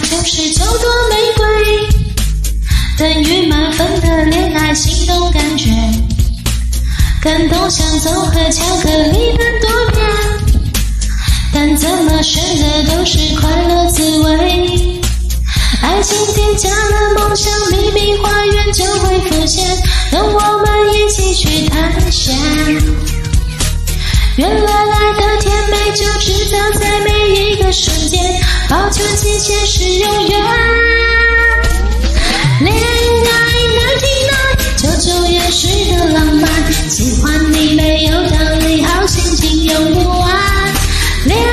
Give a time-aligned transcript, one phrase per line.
[0.00, 1.44] 就是九朵玫瑰，
[2.98, 5.70] 等于满分的恋爱心动感觉，
[7.22, 10.04] 感动像综合巧克力般多变，
[11.52, 15.00] 但怎么选择都是快乐滋味。
[15.82, 19.64] 爱情添加了梦想，秘密花园就会浮现，
[20.10, 22.34] 等我们一起去探险。
[24.36, 28.20] 原来爱的甜美就制造在每一个瞬间，
[28.74, 30.36] 保存期限是永远。
[32.60, 32.76] 恋爱
[34.76, 36.50] 99九九也是个浪漫，
[36.90, 40.28] 喜欢你没有道理，好心情用不完。
[41.24, 41.46] 恋爱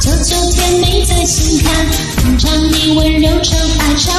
[0.00, 4.10] 九九甜蜜在心坎，品尝你温柔宠爱超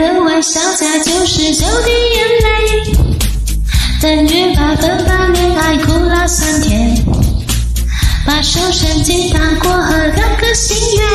[0.00, 2.48] 个微笑加九十九滴眼泪，
[4.00, 7.04] 等于八分把恋爱苦辣酸甜，
[8.24, 11.06] 把手伸进大过河两个心愿，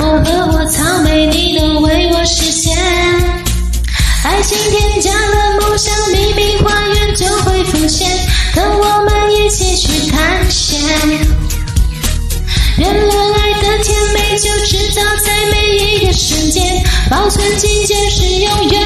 [0.00, 2.76] 我和我草莓你都为我实现，
[4.22, 8.06] 爱情添加了梦想，秘密花园就会浮现，
[8.54, 10.78] 跟我们一起去探险。
[12.76, 16.84] 原来爱的甜美就制造在每一个瞬间。
[17.10, 18.80] 保存期限是永远。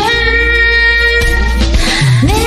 [2.23, 2.41] 恋爱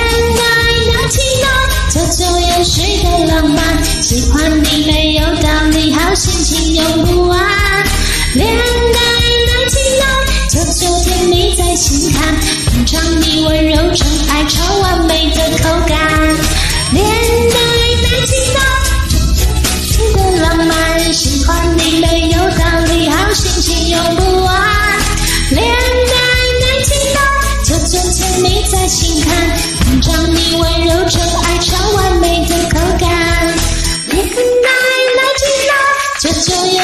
[0.90, 1.46] 拿起来，
[1.94, 3.84] 九九也是个浪漫。
[3.84, 7.47] 喜欢你没有道理，好心情用不完。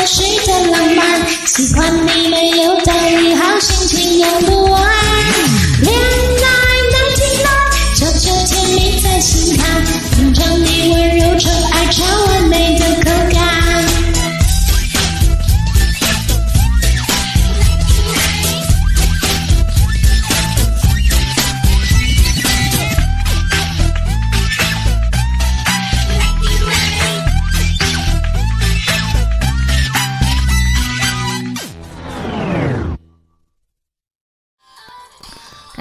[0.07, 3.94] 睡的浪漫，喜欢你没有道理，好心